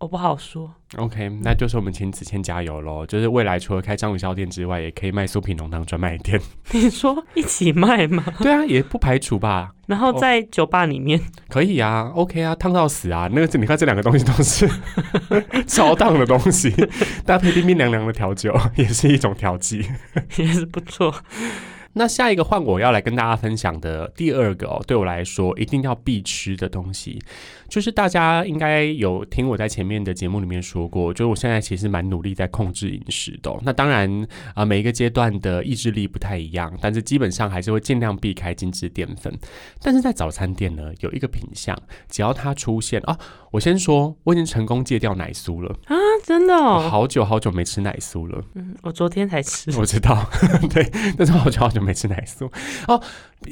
[0.00, 0.72] 我不好说。
[0.96, 3.04] OK，那就是我们请子谦加油喽！
[3.04, 6.40] 就是未来除了开章鱼烧店之外，也可以卖酥皮浓汤专卖店。
[6.72, 8.24] 你说一起卖吗？
[8.40, 9.74] 对啊，也不排除吧。
[9.86, 13.28] 然后在酒吧里面，可以啊，OK 啊，烫到死啊！
[13.30, 14.66] 那个你看这两个东西都是
[15.68, 16.74] 超烫的东西，
[17.26, 19.84] 搭配冰冰凉凉的调酒，也是一种调剂。
[20.38, 21.14] 也是不错。
[21.92, 27.18] 那下一个换我要来跟大家分享的第二个哦，对我来说一定要必吃的东西，
[27.68, 39.36] 就是大家应该有听我在前面的节目里面说过，就是我现在其实蛮努力在控制饮食的、那当然啊、每一个阶段的意志力不太一样，但是基本上还是会尽量避开精致淀粉。
[39.80, 41.76] 但是在早餐店呢，有一个品相，
[42.08, 43.18] 只要它出现啊，
[43.50, 45.74] 我先说我已经成功戒掉奶酥了。
[45.86, 48.42] 啊，真的哦，好久好久没吃奶酥了。
[48.54, 49.70] 嗯，我昨天才吃。
[49.78, 50.26] 我知道，
[50.72, 52.50] 对，但是好久好久没吃奶酥
[52.86, 53.00] 哦，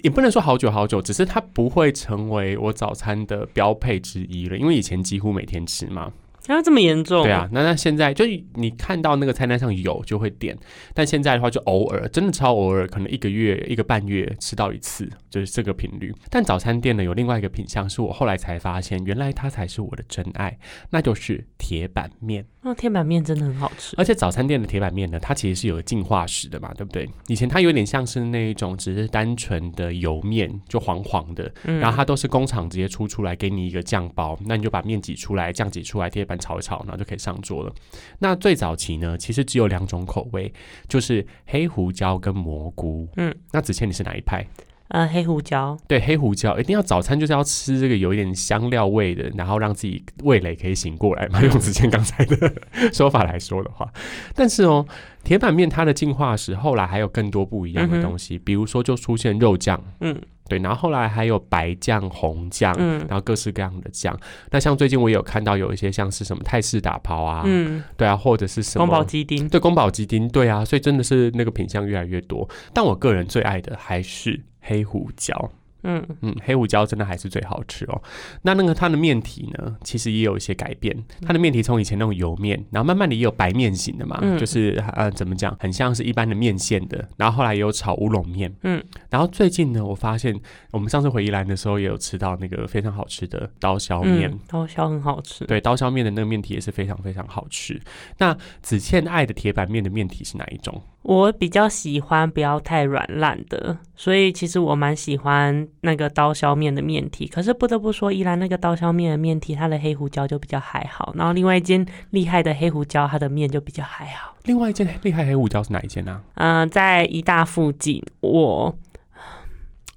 [0.02, 6.12] 也不能说好久好久，只是它不会成为我早餐的标配之一了，因为以前几乎每天吃嘛。
[6.46, 7.24] 还有这么严重？
[7.24, 8.24] 对啊，，那那现在就
[8.55, 10.57] 你看到那个菜单上有就会点，
[10.94, 16.14] 但现在的话就偶尔，真的超偶尔，可能一个月一个半月吃到一次，就是这个频率。
[16.31, 20.59] 但早餐店呢有另外一个品相，是我后来才发现，原来它才是我的真爱，
[20.90, 22.46] 那就是铁板面。
[22.61, 23.94] 那铁板面真的很好吃。
[23.96, 27.09] 而且早餐店的铁板面呢，它其实是有进化史的嘛，对不对？
[27.29, 37.75] 以前它有点像是那一种只是单纯的油面，就黄黄的，嗯然后它都是工厂直接出出来给你一个酱包，那你就把面挤出来，酱挤出来，铁板炒一炒，然后就可以上桌了。
[38.21, 40.53] 那最早期呢，其实只有两种口味，
[40.87, 43.09] 就是黑胡椒跟蘑菇。
[43.17, 44.47] 嗯，那子倩你是哪一派？
[44.88, 51.42] 呃，黑胡椒，对，黑胡椒一定要早餐就是要吃这个有一点香料味的，然后让自己味蕾可以醒过来嘛。
[51.42, 52.53] 用子健刚才的
[52.92, 53.90] 说法来说的话，
[54.35, 54.87] 但是哦，
[55.22, 62.74] 铁板面它的进化史后来还有更多不一样的东西，比如说就出现肉酱，嗯对，然后后来还有白酱、红酱。
[62.79, 64.18] 嗯然后各式各样的酱，
[64.51, 72.48] 那像最近我也有看到有一些像是什么泰式打抛啊，嗯，对啊，或者是什么宫保鸡丁，对，宫保鸡丁，对啊，所以真的是那个品相越来越多。
[72.72, 75.50] 但我个人最爱的还是黑胡椒。
[75.85, 78.02] 嗯嗯，黑胡椒真的还是最好吃哦。
[78.42, 81.04] 那那个它的面体呢，其实也有一些改变。
[81.22, 87.09] 它的面体从以前那种油面，然后慢慢的也有白面型的嘛，嗯就是呃怎么讲，很像是一般的面线的。
[87.16, 90.37] 然后后来也有炒乌龙面，嗯，然后最近呢，我发现
[90.72, 94.28] 我们上次回宜兰的时候也有吃到那个非常好吃的刀削面。
[94.28, 95.44] 嗯，刀削很好吃。
[95.44, 97.81] 对，刀削面的那个面体也是非常非常好吃。
[98.18, 100.83] 那子倩爱的铁板面的面体是哪一种？
[101.02, 107.26] 我比较喜欢不要太软烂的，所以其实我蛮喜欢那个刀削面的面体。
[107.26, 111.14] 可是不得不说，依兰那个刀削面的面体，它的黑胡椒就比较还好。
[111.16, 114.34] 然后另外一间厉害的黑胡椒，它的面就比较还好。
[114.44, 116.20] 另外一间厉害黑胡椒是哪一间啊？
[116.34, 118.76] 嗯、在一大附近，我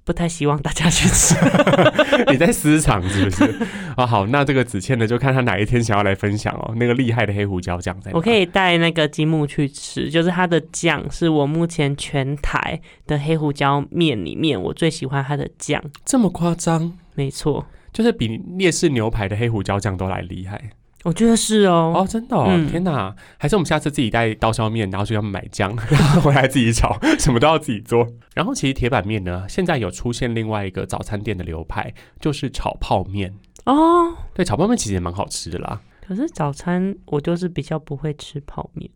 [0.03, 1.35] 不太希望大家去吃。
[2.31, 3.57] 你在私藏是不是？
[3.95, 6.73] 啊，好，那这个子倩呢，就看他哪一天想要来分享哦。
[6.75, 8.11] 那个厉害的黑胡椒酱在？
[8.13, 15.81] 我可以带那个积木去吃，就是它的酱是我目前全台的黑胡椒面里面我最喜欢它的酱。
[16.05, 20.61] 这么夸张，没错，就是比烈士牛排的黑胡椒酱都来厉害
[21.03, 21.93] 我觉得是哦。
[21.95, 22.07] 哦！
[22.07, 23.15] 真的哦，嗯天哪！
[23.37, 28.07] 还是我们下次自己带刀削面，然后去他们买姜， 然后回来自己炒， 什么都要自己做。
[28.33, 33.33] 然后其实铁板面呢，现在有出现另外一个早餐店的流派，就是炒泡面。
[33.65, 35.81] 哦，对，炒泡面其实也蛮好吃的啦。
[36.01, 38.89] 可是早餐我就是比较不会吃泡面。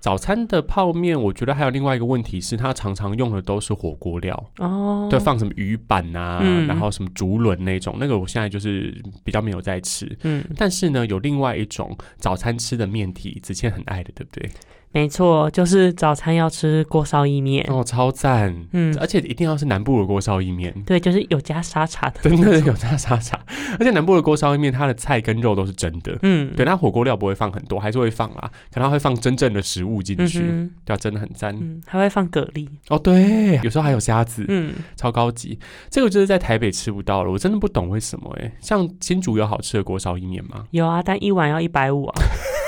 [0.00, 4.50] 早餐的泡面，我觉得还有另外一个问题是，它常常用的都是火锅料。
[4.58, 8.92] 哦，对，放什么鱼板啊，嗯然后什么竹轮那种，那个我现在就是
[9.22, 10.18] 比较没有在吃。
[10.22, 14.50] 嗯，但是呢，有另外一种早餐吃的面体，子倩很爱的，对不对？
[14.92, 17.64] 没错，就是早餐要吃锅烧意面。
[17.68, 18.54] 哦，超赞！
[18.72, 22.18] 嗯，而且一定要是南部的锅烧意面，对，就是有加沙茶的。
[22.28, 23.38] 真的有加沙茶。
[23.78, 26.18] 而且南部的锅烧意面，它的菜跟肉都是真的。
[26.22, 31.54] 嗯，对，它火锅料不会放很多，还是会放啦，可能它会放真正的食物进去，嗯，对啊，真的很赞。
[31.54, 32.68] 嗯，还会放蛤蜊。
[32.88, 35.56] 哦，对，有时候还有虾子，嗯，超高级。
[35.88, 38.52] 这个就是在台北吃不到了，我真的不懂为什么哎。
[38.60, 40.66] 像新竹有好吃的锅烧意面吗？
[40.72, 42.14] 有啊，但一碗要一百五啊。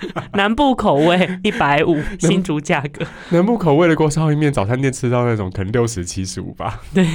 [0.34, 3.04] 南部口味一百五，新竹价格。
[3.30, 6.82] 南部口味的锅烧意面，早餐店吃到那种可能六十七十五吧。
[6.94, 7.06] 对，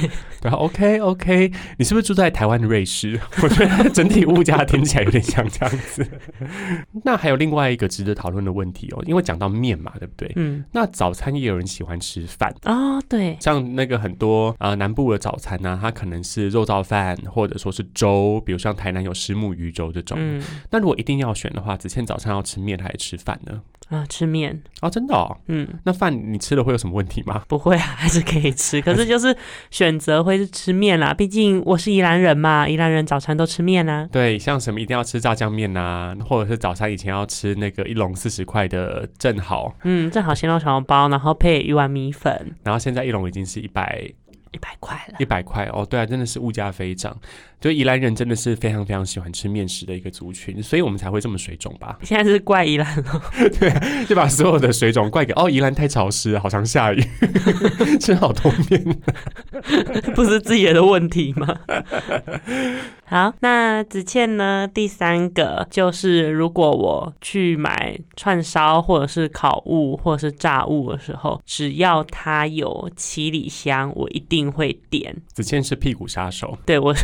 [0.42, 3.18] 然后，OK OK，你是不是住在台湾的瑞士？
[3.42, 6.06] 我觉得整体物价听起来有点像这样子。
[7.04, 10.32] 那还有另外一个值得讨论的问题哦，因为讲到面嘛，对不对？
[10.36, 20.16] 嗯，那早餐也有人喜欢吃饭，哦，对，像那个很多呃南部的早餐呢、它可能是肉燥饭，或者说是粥，比如像台南有虱目鱼粥这种。
[20.20, 23.60] 嗯，那如果一定要选的话，子倩早餐要吃面还是吃饭呢？
[23.88, 27.42] 啊，吃面，哦，真的哦，嗯，那饭你吃了会有什么问题吗？
[27.46, 28.80] 不会啊，还是可以吃。
[28.80, 29.36] 可是就是
[29.70, 34.08] 选择会是吃面啦，毕竟我是宜兰人嘛，宜兰人早餐都吃面啊。
[34.10, 44.10] 对，像什么一定要吃炸酱面呐、或者是早餐以前要吃那个一笼四十块的正好，嗯，正好鲜肉小笼包，然后配一碗米粉，然后现在一笼已经是一百
[44.52, 45.16] 一百块了。
[45.18, 45.84] 一百块哦。
[45.84, 47.14] 对啊，真的是物价飞涨，
[47.62, 51.96] 就宜兰人真的是非常非常喜欢吃面食的一个族群，所以我们才会这么水肿吧？
[52.02, 53.22] 现在是怪宜兰了，
[54.08, 57.00] 就把所有的水肿怪给哦，宜兰太潮湿了，好常下雨，
[58.02, 58.98] 吃好多面。
[60.16, 61.56] 不是自己的问题吗？
[63.04, 64.66] 好，那子倩呢？
[64.66, 75.14] 第三个就是，如果我去买串烧或者是烤物或者是炸物的时候，只要它有七里香，我一定定会点。
[75.34, 76.94] 子倩是屁股杀手，对我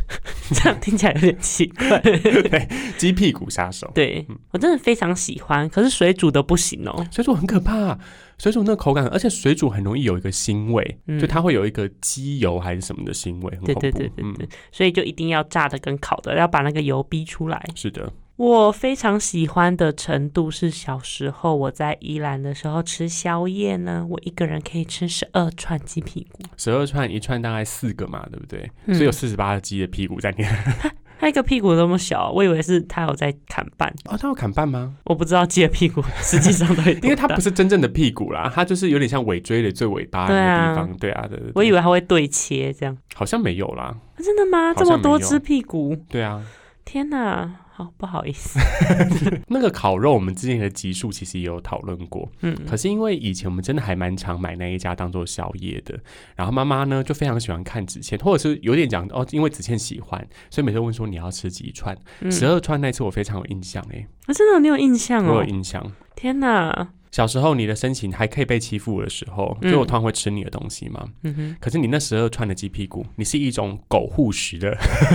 [0.55, 1.99] 这样听起来有点奇怪。
[2.01, 3.91] 对鸡屁股杀手。
[3.95, 7.07] 对我真的非常喜欢，可是水煮的不行哦。
[7.11, 7.99] 水煮很可怕，
[8.39, 13.99] 水煮那个口感，而且水煮很容易有一个腥味，嗯就它会有一个鸡油还是什么的腥味，很对对恐怖。
[13.99, 17.63] 对对对对，所以就一定要炸的跟烤的，要把那个油逼出来。
[17.75, 28.71] 是的，我非常喜欢的程度是小时候我在宜兰的时候吃宵夜呢，我一个人可以吃十二串鸡屁股，十二串一串大概四个嘛，对不对？
[28.87, 30.49] 嗯所以有四十八个鸡的屁股在里面。
[31.21, 34.95] 它一个屁股那么小，我以为是他有在砍半，哦，他有砍半吗？
[35.03, 40.97] 我不知道鸡的屁股实际上都会 多大，因为它不是真正的屁股啦，它就是有点像尾椎的最尾巴的那个地方。
[40.97, 43.87] 对啊，对对对我以为它会对切这样，好像没有啦。
[43.87, 44.73] 啊真的吗？
[44.75, 46.41] 这么多只屁股，对啊，
[46.89, 47.55] 天哪！
[47.71, 48.59] 好不好意思，
[49.49, 56.01] 那个烤肉我们之前的集数其实也有讨论过，嗯，可是因为以前我们真的还蛮常买那一家当做宵夜的，
[56.35, 62.33] 然后妈妈呢就非常喜欢看子倩，或者是有点讲哦，因为子倩喜欢，所以每次问说你要吃几串，嗯。
[62.33, 65.35] 十二串那次我非常有印象哎、啊真的你有印象哦？
[65.35, 65.45] 我有？
[65.45, 65.93] 印象。
[66.17, 69.73] 天哪，小时候你的身形还可以被欺负的时候，嗯。
[69.73, 71.07] 就我突然会吃你的东西嘛。
[71.23, 74.75] 嗯哼，可是你那时候穿的鸡屁股，你是一种狗护食的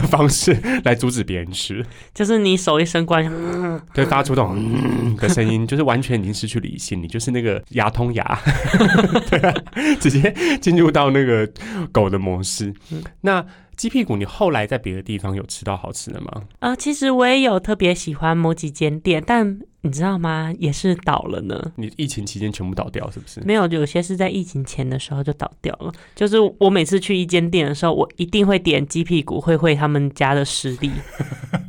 [0.09, 3.29] 方式来阻止别人吃，就是你手一伸过来，
[3.93, 8.39] 对，发出这种、嗯、的声音，就是完全已经失去理性，你就是那个牙通牙，
[9.29, 9.53] 对啊，
[9.99, 11.49] 直接进入到那个
[11.91, 12.73] 狗的模式。
[12.91, 13.03] 嗯。
[13.21, 16.43] 那鸡屁股，你后来在别的地方有吃到好吃的吗？
[16.59, 20.53] 啊，其实我也有特别喜欢某几间店，但你知道吗？
[20.59, 21.71] 也是倒了呢。
[21.75, 23.41] 你疫情期间全部倒掉是不是？
[23.41, 25.91] 没有，有些是在疫情前的时候就倒掉了。
[26.15, 30.91] 就是我每次去一间店的时候，我一定会点鸡屁股，会会他们家的实力。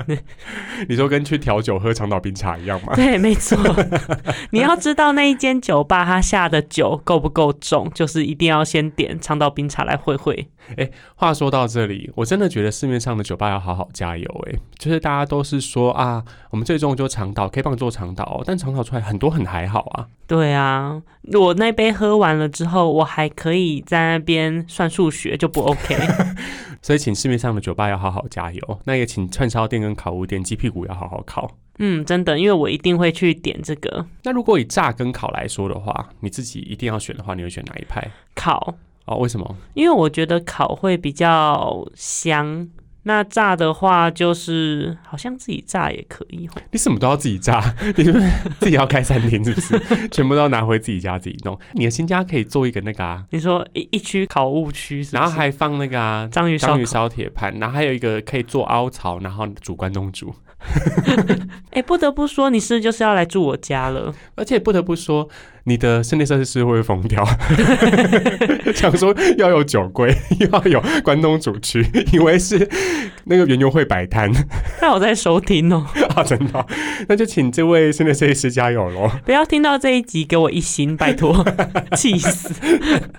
[0.88, 2.92] 你说跟去调酒喝长岛冰茶一样吗？
[2.96, 3.58] 对，没错。
[4.50, 10.46] 你要知道那一间酒吧它下的酒够不够重，就是一定要先点长岛冰茶来会会。
[10.76, 20.06] 哎话说到这里，我真的觉得市面上的酒吧要好好加油哎、就是大家都是说啊，我们最终就长岛，可以帮你做长岛哦，但长岛出来很多很还好啊。
[20.26, 21.02] 对啊，
[21.32, 25.96] 我那杯喝完了之后，我还可以在那边算数学，就不 OK。
[26.80, 31.50] 所以请市面上的酒吧要好好加油，那也请串烧店跟烤物店鸡屁股要好好烤。
[31.78, 38.06] 嗯，真的，因为我一定会去点这个那如果以炸跟烤来说的话，你自己一定要选的话，你会选哪一派？
[38.34, 38.74] 烤，
[39.06, 39.56] 哦，为什么？
[39.74, 42.68] 因为我觉得烤会比较香。
[43.06, 46.54] 那炸的话，就是好像自己炸也可以吼。
[46.72, 47.62] 你什么都要自己炸，
[47.98, 48.12] 你是
[48.58, 49.78] 自己要开餐厅是不是？
[50.08, 51.58] 全部都要拿回自己家自己弄。
[51.74, 56.86] 你的新家可以做一个那个啊，你说一一区烤物区是是，然后还放那个啊章鱼烧章鱼。
[56.86, 60.34] 烧铁盘，然后还有一个可以做凹槽，然后煮关东煮。
[61.72, 64.10] 哎、不得不说，你是不是就是要来住我家了？
[64.34, 65.28] 而且不得不说，
[65.64, 67.24] 你的室内设计师会疯掉，
[68.74, 72.68] 想说要有酒柜，又 要有关东煮区， 以为是
[73.24, 74.30] 那个园游会摆摊
[74.80, 76.66] 那我在收听哦，啊，真的哦、
[77.08, 79.10] 那就请这位室内设计师加油喽。
[79.24, 81.44] 不要听到这一集给我一星，拜托，
[81.96, 82.52] 气死！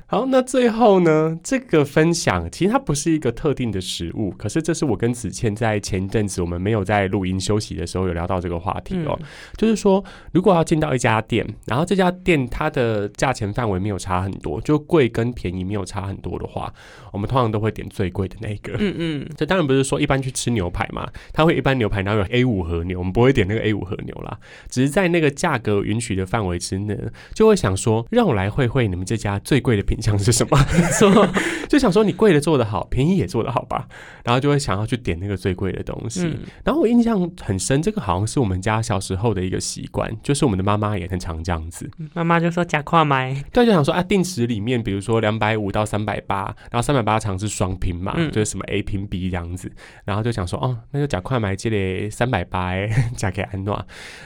[0.06, 9.18] 好，那最后呢，这个分享其实它不是一个特定的食物，可是这是我跟子倩在前一阵子我们没有在录音休息的时候有聊到这个话题哦，
[9.58, 16.74] 就是说如果要进到一家店，然后这家店它的价钱范围没有差很多，就贵跟便宜没有差很多的话，
[17.14, 18.76] 我们通常都会点最贵的那个。
[18.80, 26.98] 嗯嗯，这当然不是说一般去吃牛排嘛，它会一般牛排然后有 A 五和牛，我们不会点那个 A 五和牛啦，只是在那个价格允许的范围之内，
[27.34, 30.58] 就会想说让我来会会你们这家最贵的品相是什么，
[30.98, 31.28] 说，
[31.70, 33.88] 就想说你贵的做得好，便宜也做得好吧，
[34.24, 36.26] 然后就会想要去点那个最贵的东西。
[36.26, 41.90] 嗯然后我印象很深，这个好像是我们家小时候的一个习惯，就是我们的妈妈也很常这样子。
[42.14, 48.26] 妈妈就说假跨买，对，就想说啊，定时里面，比如说两百五到三百八，然后三百八常是双拼嘛，嗯。
[48.32, 49.72] 就是什么 A 拼 B 这样子，
[50.04, 53.80] 然后就想说哦，那就假跨买这里三百八哎， 加给安诺，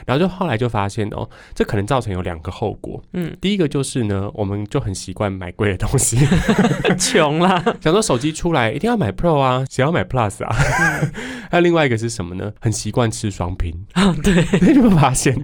[0.06, 6.16] 然后就后来就发现哦，这可能造成有两个后果，嗯，第一个就是呢，我们就很习惯买贵的东西，
[6.98, 10.56] 穷啦，想说手机出来一定要买 Pro 啊，谁要买 Plus 啊？
[11.50, 12.52] 还有另外一个是什么呢？
[12.60, 15.36] 很习惯吃双拼，啊，对，你有没有发现，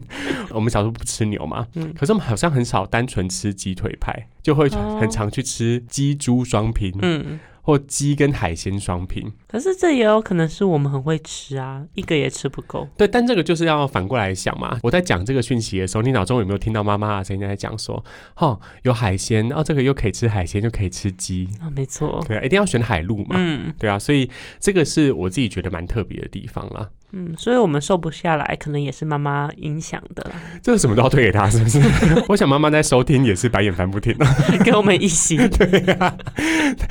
[0.50, 1.92] 我们小时候不吃牛嘛，嗯。
[1.94, 9.32] 可是我们好像很少单纯吃鸡腿排，就会哦很常去吃鸡猪双拼，嗯，或鸡跟海鲜双拼。
[9.48, 12.88] 可是这也有可能是我们很会吃啊，一个也吃不够。
[12.96, 14.78] 对，但这个就是要反过来想嘛。
[14.82, 18.04] 我在讲这个讯息的时候，你脑中有没有听到妈妈的声音在讲说，
[18.36, 23.36] 哦，有海鲜，哦，这个又可以吃海鲜，又可以吃鸡，啊，没错，对啊，一定要选海陆嘛。
[23.38, 24.30] 嗯，对啊，所以
[24.60, 26.90] 这个是我自己觉得蛮特别的地方啦。
[27.12, 31.80] 嗯，所以我们瘦不下来，可能也是妈妈影响的啦， 这个什么都要推给他，是不是？
[32.28, 34.34] 我想妈妈在收听也是白眼翻不停啊。
[34.64, 36.16] 给我们一星对呀、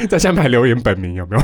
[0.09, 1.41] 在下面留言本名有没有？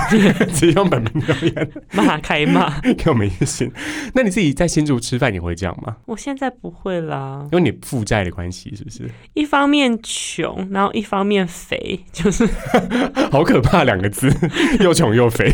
[0.53, 2.79] 直接用本名留言骂开骂。
[2.97, 3.71] 给我们一星。
[4.13, 5.97] 那你自己在新竹吃饭，你会这样吗？
[6.05, 9.09] 我现在不会啦，因为你负债的关系，是不是？
[9.33, 12.47] 一方面穷，然后一方面肥，就是
[13.31, 14.33] 好可怕两个字，
[14.79, 15.51] 又穷又肥。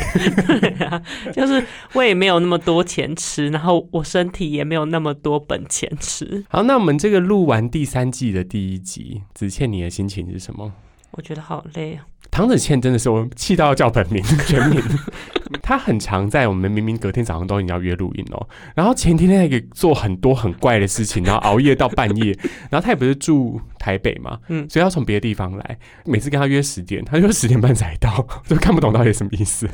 [1.33, 1.63] 就是
[1.93, 10.71] 我也没有那么多钱吃，然后我身体也没有那么多本钱吃，好，那我们这个录完第三季的第一集，子倩你的心情是什么？
[11.11, 12.05] 我觉得好累啊。
[12.29, 14.79] 唐子倩真的是我气到要叫本名全名，
[15.63, 22.37] 她很常在我们明明隔天早上都已经要约录音哦，然后前天还给做很多很怪的事情，然后熬夜到半夜，
[22.69, 29.67] 然后她也不是住台北嘛，嗯嗯，所以要从别的地方来，每次跟她约十点，她就十点半才到， 就看不懂到底什么意思。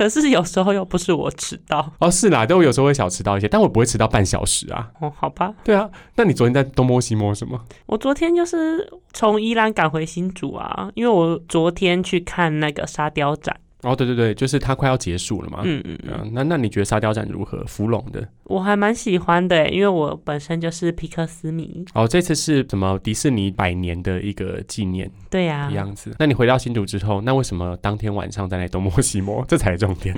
[0.00, 4.88] 可是有时候又不是我迟到哦，是啦，但我有时候会小迟到一些，但我不会迟到半小时啊。
[4.98, 5.52] 哦，好吧。
[5.62, 7.62] 对啊，那你昨天在东摸西摸什么？
[7.84, 13.54] 我昨天就是从宜兰赶回新竹啊，因为我昨天去看那个沙雕展。
[13.82, 15.60] 哦，对对对，就是它快要结束了嘛。
[15.64, 17.64] 嗯嗯嗯，啊，那那你觉得沙雕展如何？
[17.66, 21.84] 芙蓉的我还蛮喜欢的，因为我本身就是皮克斯迷。
[21.94, 26.14] 哦，这次是什么迪士尼百年的一个纪念对呀、的样子。
[26.18, 29.44] 那你回到新竹之后，那为什么当天晚上在那东摸西摸？
[29.48, 30.14] 这才是重点。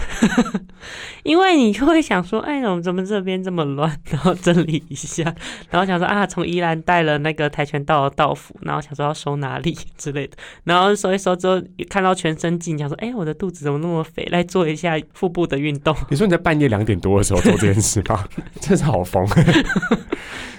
[1.22, 5.22] 因为你就会想说，哎，怎么怎么这边这么乱，然后整理一下，
[5.70, 15.94] 然后想说啊，从宜兰带了那个跆拳道的道服，然后想说要收哪里之类的，然后收一收之后，看到全身镜，想说，哎，我的肚子怎么那么肥，来做一下腹部的运动。
[16.10, 18.24] 你说你在半夜两点多的时候做这件事吗？
[18.60, 19.26] 真是好疯。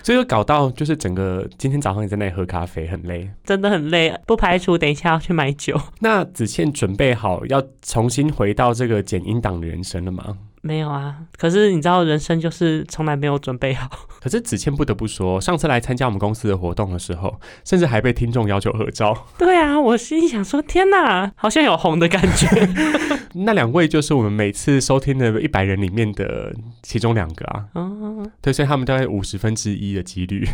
[0.03, 3.29] 所以就搞到就是整个今天早上你在那里喝咖啡很累。
[3.45, 5.79] 真的很累，不排除等一下要去买酒。
[5.99, 10.37] 那子倩准备好要重新回到这个剪音档的人生了吗？
[10.65, 13.89] 没有啊，可是你知道，人生就是从来没有准备好。
[14.23, 19.13] 可是子倩不得不说，上次来参加我们公司的活动的时候，甚至还被听众要求合照。
[19.37, 22.47] 对啊，我心里想说，天哪，好像有红的感觉。
[23.35, 30.47] 那两位就是我们每次收听的一百人里面的其中两个啊，哦，对，所以他们大概五十分之一的几率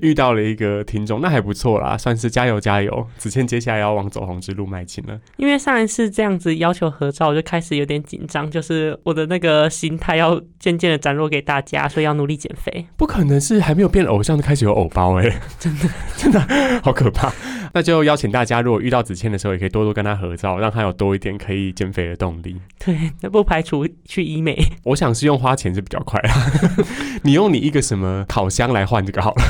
[0.00, 3.06] 遇到了一个听众，那还不错啦，算是加油加油。
[3.18, 5.20] 子倩接下来要往走红之路迈进了。
[5.36, 12.86] 因为上一次这样子要求合照，我就开始有点紧张，就是我的那个心态要渐渐的展露给大家，所以要努力减肥。
[12.96, 16.40] 不可能是还没有变偶像就开始有偶包 哎、真的真的
[16.82, 17.32] 好可怕。
[17.74, 22.56] 那就邀请大家，如果遇到子倩的时候，也可以多多跟他合照，让他有多一点可以减肥的动力。
[22.78, 24.56] 对，那不排除去医美。
[24.84, 26.32] 我想是用花钱是比较快啊，
[27.22, 29.42] 你用你一个什么烤箱来换这个好了，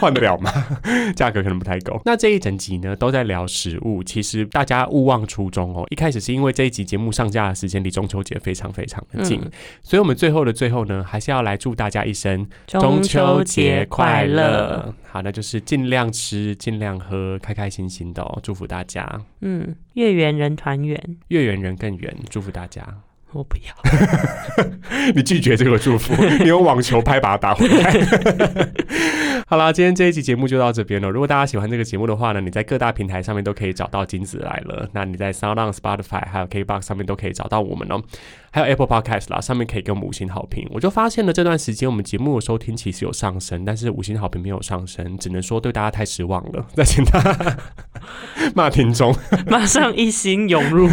[0.00, 0.50] 换得了吗？
[1.14, 2.00] 价格可能不太够。
[2.04, 5.84] 那这一整集呢都在聊食物，其实大家勿忘初衷哦。
[5.90, 9.50] 一开始是因为这一集节目上架的时间离中秋节非常非常的近，嗯
[9.82, 14.94] 所以我们最后的最后呢，还是要来祝大家一生中秋节快乐！。
[15.02, 18.38] 好，那就是尽量吃，尽量喝，开开心心的哦。
[18.42, 21.00] 祝福大家，嗯，月圆人团圆。
[21.28, 22.16] 月圆人更圆。
[22.28, 22.82] 祝福大家。
[23.36, 23.62] 我不要。
[25.14, 27.92] 你拒绝这个祝福， 你用网球拍把它打回来。
[29.48, 31.08] 好啦，今天这一集节目就到这边了。
[31.08, 34.88] 如果大家喜欢这个节目的话呢，你在各大平台上面都可以找到金子来了。
[34.92, 38.02] 那你在 Sound On、Spotify 还有 KBox 上面都可以找到我们哦。
[38.56, 40.66] 还有 Apple Podcast 啦，上面可以给我们五星好评。
[40.72, 46.66] 我就发现了这段时间我们节目的收听其实有上升，但是五星好评没有上升，只能说对大家太失望了。
[46.74, 47.58] 再请大家
[48.56, 49.14] 骂听众。
[49.46, 50.88] 马上一心涌入。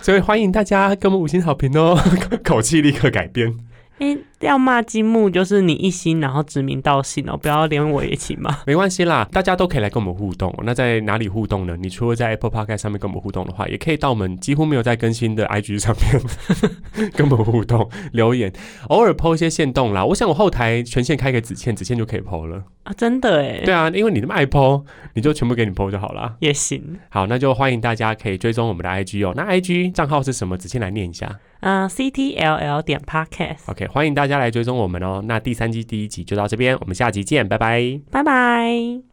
[0.00, 2.02] 所以欢迎大家给我们五星好评哦，
[2.42, 3.58] 口气立刻改变。
[3.98, 4.16] 哎、
[4.46, 8.56] 要骂金木就是你一心，然后指名道姓哦，不要连我一起骂。
[8.66, 10.54] 没关系啦，大家都可以来跟我们互动。
[10.64, 11.76] 那在哪里互动呢？
[11.78, 18.52] 你除了在 Apple Podcast 上面跟我们互动的话，也可以到我们几乎没有在更新的 IG 上面 跟我们互动留言，
[18.88, 20.04] 偶尔 PO 一些线动啦。
[20.04, 22.64] 我想我后台权限开给子倩，子倩就可以 PO 了。
[22.84, 24.82] 啊，真的哎，对啊，因为你那么爱 PO，
[25.14, 26.36] 你就全部给你 PO 就好了。
[26.40, 26.98] 也行。
[27.10, 29.34] 好，那就欢迎大家可以追踪我们的 IG 哦。
[29.36, 30.56] 那 IG 账号是什么？
[30.56, 31.38] 子倩来念一下。
[31.60, 35.20] 嗯、c T L L 点 Podcast，OK，欢迎大家来追踪我们哦。
[35.26, 38.00] 那第三季第一集就到这边，我们下集见，拜拜。
[38.10, 39.02] 拜拜。